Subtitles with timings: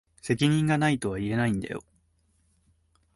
[0.23, 1.83] 責任が無いとは言えないんだよ。